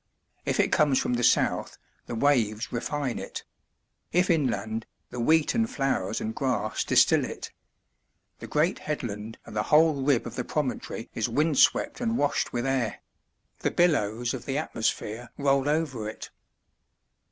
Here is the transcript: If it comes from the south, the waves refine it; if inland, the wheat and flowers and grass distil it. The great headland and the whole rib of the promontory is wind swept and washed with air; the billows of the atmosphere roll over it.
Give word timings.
If 0.47 0.59
it 0.59 0.71
comes 0.71 0.97
from 0.97 1.13
the 1.13 1.23
south, 1.23 1.77
the 2.07 2.15
waves 2.15 2.71
refine 2.73 3.19
it; 3.19 3.43
if 4.11 4.31
inland, 4.31 4.87
the 5.11 5.19
wheat 5.19 5.53
and 5.53 5.69
flowers 5.69 6.19
and 6.19 6.33
grass 6.33 6.83
distil 6.83 7.23
it. 7.23 7.51
The 8.39 8.47
great 8.47 8.79
headland 8.79 9.37
and 9.45 9.55
the 9.55 9.61
whole 9.69 10.01
rib 10.01 10.25
of 10.25 10.33
the 10.37 10.43
promontory 10.43 11.11
is 11.13 11.29
wind 11.29 11.59
swept 11.59 12.01
and 12.01 12.17
washed 12.17 12.51
with 12.51 12.65
air; 12.65 13.01
the 13.59 13.69
billows 13.69 14.33
of 14.33 14.45
the 14.45 14.57
atmosphere 14.57 15.29
roll 15.37 15.69
over 15.69 16.09
it. 16.09 16.31